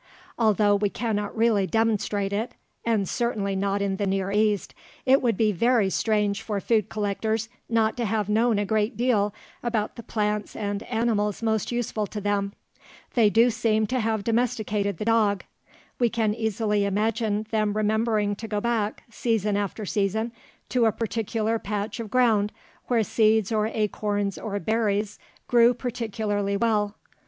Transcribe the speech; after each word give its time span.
Although 0.39 0.77
we 0.77 0.89
cannot 0.89 1.37
really 1.37 1.67
demonstrate 1.67 2.33
it 2.33 2.53
and 2.83 3.07
certainly 3.07 3.55
not 3.55 3.83
in 3.83 3.97
the 3.97 4.07
Near 4.07 4.31
East 4.31 4.73
it 5.05 5.21
would 5.21 5.37
be 5.37 5.51
very 5.51 5.91
strange 5.91 6.41
for 6.41 6.59
food 6.59 6.89
collectors 6.89 7.49
not 7.69 7.95
to 7.97 8.05
have 8.05 8.27
known 8.27 8.57
a 8.57 8.65
great 8.65 8.97
deal 8.97 9.31
about 9.61 9.97
the 9.97 10.01
plants 10.01 10.55
and 10.55 10.81
animals 10.87 11.43
most 11.43 11.71
useful 11.71 12.07
to 12.07 12.19
them. 12.19 12.53
They 13.13 13.29
do 13.29 13.51
seem 13.51 13.85
to 13.93 13.99
have 13.99 14.23
domesticated 14.23 14.97
the 14.97 15.05
dog. 15.05 15.43
We 15.99 16.09
can 16.09 16.33
easily 16.33 16.83
imagine 16.83 17.45
them 17.51 17.73
remembering 17.73 18.35
to 18.37 18.47
go 18.47 18.59
back, 18.59 19.03
season 19.11 19.55
after 19.55 19.85
season, 19.85 20.31
to 20.69 20.87
a 20.87 20.91
particular 20.91 21.59
patch 21.59 21.99
of 21.99 22.09
ground 22.09 22.51
where 22.87 23.03
seeds 23.03 23.51
or 23.51 23.67
acorns 23.67 24.39
or 24.39 24.59
berries 24.59 25.19
grew 25.47 25.75
particularly 25.75 26.57
well. 26.57 26.95